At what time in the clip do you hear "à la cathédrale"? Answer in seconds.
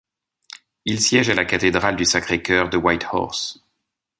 1.29-1.95